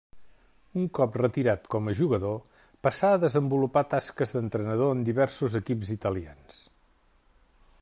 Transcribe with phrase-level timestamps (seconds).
[0.83, 2.39] Un cop retirat com a jugador
[2.87, 6.61] passà a desenvolupar tasques d'entrenador en diversos equips italians.